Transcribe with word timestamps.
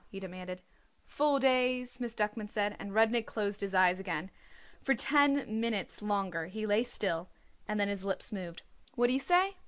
he 0.09 0.19
demanded. 0.19 0.63
"Four 1.05 1.39
days," 1.39 1.99
Miss 1.99 2.15
Duckman 2.15 2.49
said, 2.49 2.75
and 2.79 2.91
Rudnik 2.91 3.27
closed 3.27 3.61
his 3.61 3.75
eyes 3.75 3.99
again. 3.99 4.31
For 4.81 4.95
ten 4.95 5.59
minutes 5.61 6.01
longer 6.01 6.47
he 6.47 6.65
lay 6.65 6.81
still 6.81 7.29
and 7.67 7.79
then 7.79 7.87
his 7.87 8.03
lips 8.03 8.31
moved. 8.31 8.63
"What 8.95 9.05
did 9.09 9.13
you 9.13 9.19
say?" 9.19 9.57